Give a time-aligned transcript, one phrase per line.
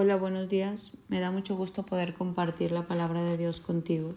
[0.00, 0.92] Hola, buenos días.
[1.08, 4.14] Me da mucho gusto poder compartir la palabra de Dios contigo.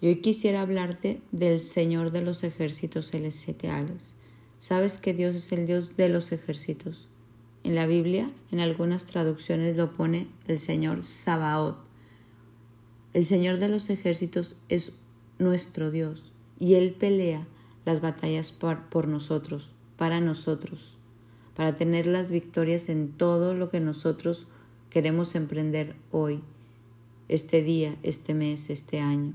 [0.00, 4.14] Y hoy quisiera hablarte del Señor de los ejércitos celestiales.
[4.58, 7.08] Sabes que Dios es el Dios de los ejércitos.
[7.64, 11.78] En la Biblia, en algunas traducciones lo pone el Señor Sabaoth.
[13.12, 14.92] El Señor de los ejércitos es
[15.40, 17.44] nuestro Dios y Él pelea
[17.84, 20.96] las batallas por nosotros, para nosotros,
[21.56, 24.46] para tener las victorias en todo lo que nosotros
[24.96, 26.40] queremos emprender hoy,
[27.28, 29.34] este día, este mes, este año.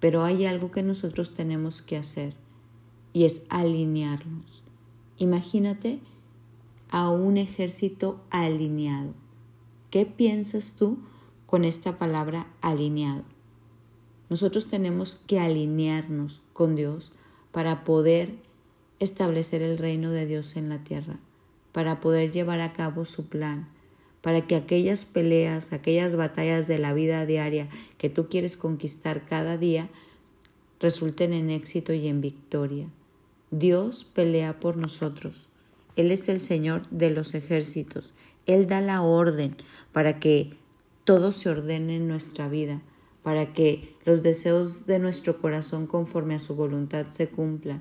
[0.00, 2.34] Pero hay algo que nosotros tenemos que hacer
[3.14, 4.62] y es alinearnos.
[5.16, 6.00] Imagínate
[6.90, 9.14] a un ejército alineado.
[9.88, 10.98] ¿Qué piensas tú
[11.46, 13.24] con esta palabra alineado?
[14.28, 17.12] Nosotros tenemos que alinearnos con Dios
[17.50, 18.34] para poder
[18.98, 21.18] establecer el reino de Dios en la tierra,
[21.72, 23.70] para poder llevar a cabo su plan,
[24.26, 29.56] para que aquellas peleas, aquellas batallas de la vida diaria que tú quieres conquistar cada
[29.56, 29.88] día
[30.80, 32.88] resulten en éxito y en victoria.
[33.52, 35.46] Dios pelea por nosotros.
[35.94, 38.14] Él es el Señor de los ejércitos.
[38.46, 39.58] Él da la orden
[39.92, 40.50] para que
[41.04, 42.82] todo se ordene en nuestra vida,
[43.22, 47.80] para que los deseos de nuestro corazón conforme a su voluntad se cumplan,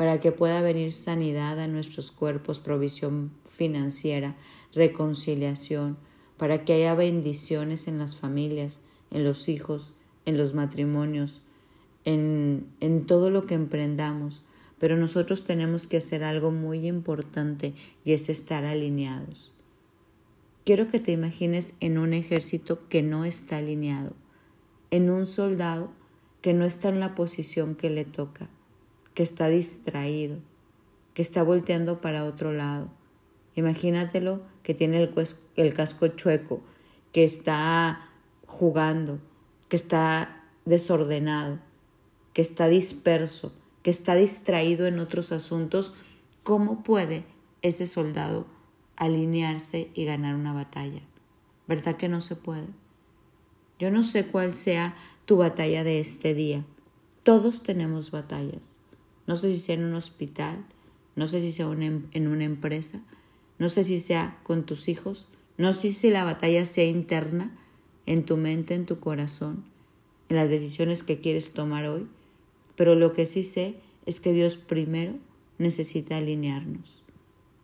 [0.00, 4.34] para que pueda venir sanidad a nuestros cuerpos, provisión financiera,
[4.72, 5.98] reconciliación,
[6.38, 9.92] para que haya bendiciones en las familias, en los hijos,
[10.24, 11.42] en los matrimonios,
[12.06, 14.42] en, en todo lo que emprendamos.
[14.78, 19.52] Pero nosotros tenemos que hacer algo muy importante y es estar alineados.
[20.64, 24.14] Quiero que te imagines en un ejército que no está alineado,
[24.90, 25.92] en un soldado
[26.40, 28.48] que no está en la posición que le toca,
[29.14, 30.38] que está distraído,
[31.14, 32.90] que está volteando para otro lado,
[33.60, 34.98] Imagínatelo que tiene
[35.56, 36.62] el, casco chueco,
[37.12, 38.08] que está
[38.46, 39.18] jugando,
[39.68, 41.58] que está desordenado,
[42.32, 45.94] que está disperso, que está distraído en otros asuntos.
[46.42, 47.24] ¿Cómo puede
[47.62, 48.46] ese soldado
[48.96, 51.02] alinearse y ganar una batalla?
[51.66, 52.68] ¿Verdad que no se puede?
[53.78, 56.64] Yo no sé cuál sea tu batalla de este día.
[57.24, 58.79] Todos tenemos batallas.
[59.30, 60.66] No sé si sea en un hospital,
[61.14, 63.00] no sé si sea em, en una empresa,
[63.60, 67.56] no sé si sea con tus hijos, no sé si la batalla sea interna,
[68.06, 69.62] en tu mente, en tu corazón,
[70.30, 72.08] en las decisiones que quieres tomar hoy,
[72.74, 75.14] pero lo que sí sé es que Dios primero
[75.58, 77.04] necesita alinearnos.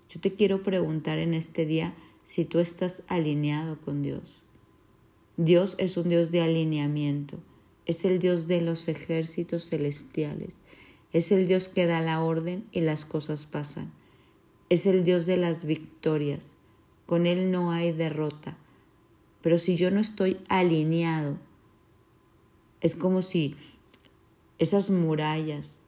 [0.08, 4.44] Yo te quiero preguntar en este día si tú estás alineado con Dios.
[5.36, 7.38] Dios es un Dios de alineamiento,
[7.86, 10.58] es el Dios de los ejércitos celestiales,
[11.16, 13.90] es el Dios que da la orden y las cosas pasan.
[14.68, 16.52] Es el Dios de las victorias.
[17.06, 18.58] Con Él no hay derrota.
[19.40, 21.38] Pero si yo no estoy alineado,
[22.82, 23.56] es como si
[24.58, 25.80] esas murallas,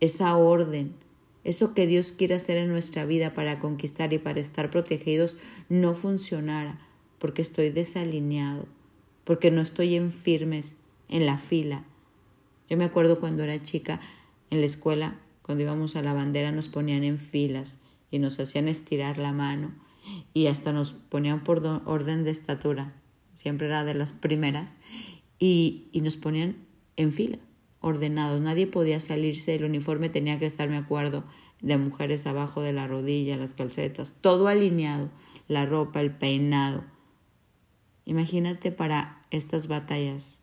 [0.00, 0.96] esa orden,
[1.44, 5.36] eso que Dios quiere hacer en nuestra vida para conquistar y para estar protegidos
[5.68, 6.80] no funcionara
[7.20, 8.66] porque estoy desalineado,
[9.22, 10.74] porque no estoy en firmes
[11.08, 11.84] en la fila.
[12.68, 14.00] Yo me acuerdo cuando era chica
[14.52, 17.78] en la escuela, cuando íbamos a la bandera nos ponían en filas
[18.10, 19.72] y nos hacían estirar la mano
[20.34, 22.92] y hasta nos ponían por orden de estatura,
[23.34, 24.76] siempre era de las primeras,
[25.38, 26.56] y, y nos ponían
[26.96, 27.38] en fila,
[27.80, 31.24] ordenados, nadie podía salirse, el uniforme tenía que estar, me acuerdo,
[31.62, 35.08] de mujeres abajo de la rodilla, las calcetas, todo alineado,
[35.48, 36.84] la ropa, el peinado.
[38.04, 40.40] Imagínate para estas batallas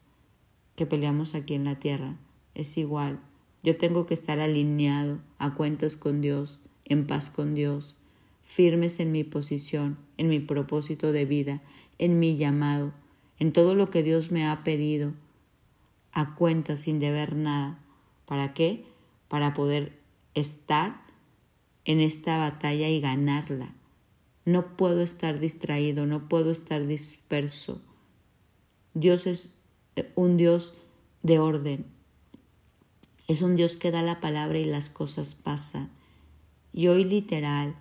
[0.75, 2.17] que peleamos aquí en la tierra,
[2.55, 3.19] es igual,
[3.63, 7.95] yo tengo que estar alineado a cuentas con Dios, en paz con Dios,
[8.43, 11.61] firmes en mi posición, en mi propósito de vida,
[11.97, 12.93] en mi llamado,
[13.37, 15.13] en todo lo que Dios me ha pedido,
[16.11, 17.79] a cuenta sin deber nada.
[18.25, 18.85] ¿Para qué?
[19.27, 19.99] Para poder
[20.33, 21.01] estar
[21.85, 23.73] en esta batalla y ganarla.
[24.45, 27.81] No puedo estar distraído, no puedo estar disperso.
[28.93, 29.55] Dios es
[30.15, 30.73] un Dios
[31.23, 31.85] de orden.
[33.29, 35.91] Es un Dios que da la palabra y las cosas pasan.
[36.73, 37.75] Y hoy literal,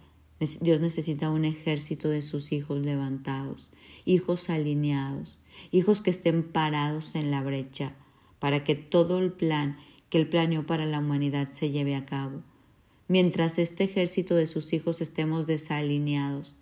[0.60, 3.70] Dios necesita un ejército de sus hijos levantados,
[4.04, 5.38] hijos alineados,
[5.70, 7.94] hijos que estén parados en la brecha
[8.40, 9.78] para que todo el plan
[10.10, 12.42] que Él planeó para la humanidad se lleve a cabo.
[13.08, 16.56] Mientras este ejército de sus hijos estemos desalineados,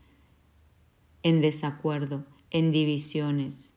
[1.25, 3.75] en desacuerdo, en divisiones,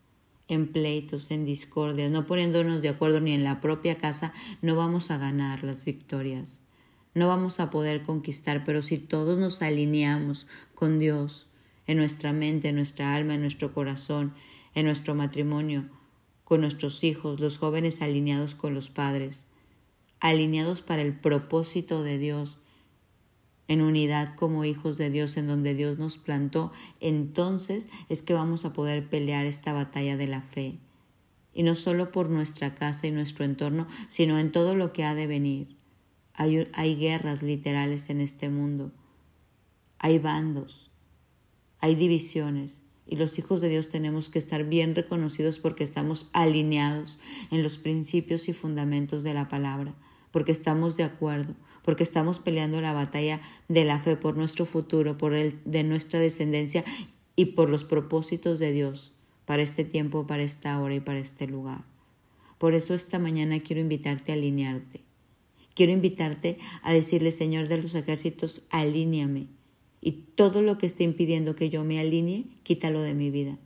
[0.50, 5.12] en pleitos, en discordias, no poniéndonos de acuerdo ni en la propia casa, no vamos
[5.12, 6.60] a ganar las victorias.
[7.14, 11.48] No vamos a poder conquistar, pero si todos nos alineamos con Dios,
[11.88, 14.34] en nuestra mente, en nuestra alma, en nuestro corazón,
[14.76, 15.90] en nuestro matrimonio,
[16.44, 19.46] con nuestros hijos, los jóvenes alineados con los padres,
[20.20, 22.58] alineados para el propósito de Dios,
[23.70, 28.66] en unidad como hijos de Dios en donde Dios nos plantó, entonces es que vamos
[28.66, 30.80] a poder pelear esta batalla de la fe.
[31.54, 35.14] Y no solo por nuestra casa y nuestro entorno, sino en todo lo que ha
[35.14, 35.78] de venir.
[36.34, 38.92] Hay, hay guerras literales en este mundo.
[40.00, 40.90] Hay bandos.
[41.80, 42.82] Hay divisiones.
[43.06, 47.20] Y los hijos de Dios tenemos que estar bien reconocidos porque estamos alineados
[47.52, 49.94] en los principios y fundamentos de la palabra,
[50.32, 55.18] porque estamos de acuerdo, porque estamos peleando la batalla de la fe por nuestro futuro,
[55.18, 56.84] por el de nuestra descendencia
[57.36, 59.14] y por los propósitos de Dios
[59.46, 61.84] para este tiempo, para esta hora y para este lugar.
[62.60, 65.02] Por eso esta mañana quiero invitarte a alinearte.
[65.74, 69.48] Quiero invitarte a decirle, Señor de los ejércitos, alíñame.
[70.02, 73.58] Y todo lo que esté impidiendo que yo me alinee, quítalo de mi vida.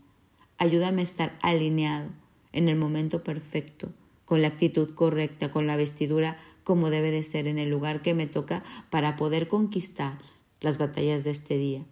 [0.57, 2.09] Ayúdame a estar alineado
[2.51, 3.91] en el momento perfecto,
[4.25, 8.13] con la actitud correcta, con la vestidura como debe de ser en el lugar que
[8.13, 10.19] me toca para poder conquistar
[10.61, 11.85] las batallas de este día,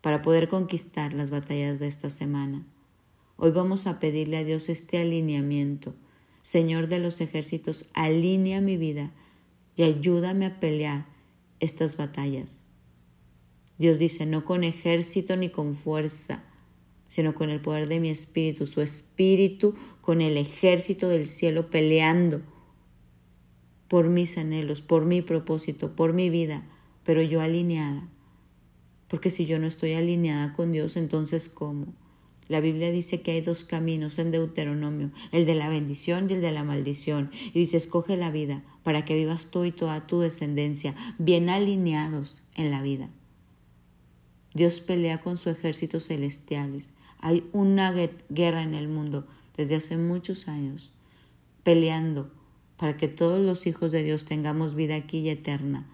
[0.00, 2.66] para poder conquistar las batallas de esta semana.
[3.36, 5.94] Hoy vamos a pedirle a Dios este alineamiento.
[6.42, 9.12] Señor de los ejércitos, alinea mi vida
[9.76, 11.06] y ayúdame a pelear
[11.58, 12.66] estas batallas.
[13.78, 16.44] Dios dice, no con ejército ni con fuerza,
[17.08, 22.42] sino con el poder de mi espíritu, su espíritu con el ejército del cielo peleando
[23.90, 26.62] por mis anhelos, por mi propósito, por mi vida,
[27.02, 28.06] pero yo alineada.
[29.08, 31.92] Porque si yo no estoy alineada con Dios, entonces ¿cómo?
[32.46, 36.40] La Biblia dice que hay dos caminos en Deuteronomio, el de la bendición y el
[36.40, 37.32] de la maldición.
[37.52, 42.44] Y dice, escoge la vida para que vivas tú y toda tu descendencia bien alineados
[42.54, 43.10] en la vida.
[44.54, 46.90] Dios pelea con sus ejércitos celestiales.
[47.18, 47.92] Hay una
[48.28, 49.26] guerra en el mundo
[49.56, 50.92] desde hace muchos años,
[51.64, 52.30] peleando
[52.80, 55.86] para que todos los hijos de Dios tengamos vida aquí y eterna.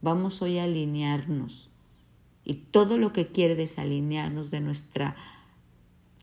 [0.00, 1.68] Vamos hoy a alinearnos
[2.42, 5.14] y todo lo que quiere desalinearnos de nuestra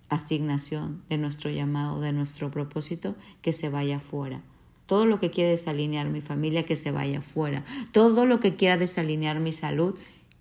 [0.10, 4.42] asignación, de nuestro llamado, de nuestro propósito, que se vaya fuera.
[4.88, 7.64] Todo lo que quiere desalinear mi familia, que se vaya fuera.
[7.92, 9.94] Todo lo que quiera desalinear mi salud,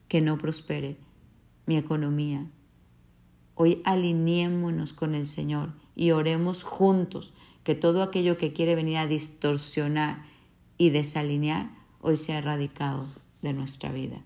[0.08, 0.96] que no prospere.
[1.66, 2.46] Mi economía.
[3.54, 7.34] Hoy alineémonos con el Señor y oremos juntos
[7.68, 10.24] que todo aquello que quiere venir a distorsionar
[10.78, 11.68] y desalinear
[12.00, 13.04] hoy sea erradicado
[13.42, 14.22] de nuestra vida.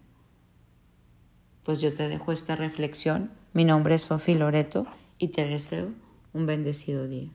[1.64, 3.32] Pues yo te dejo esta reflexión.
[3.52, 4.86] Mi nombre es Sofi Loreto
[5.18, 5.88] y te deseo
[6.32, 7.30] un bendecido día.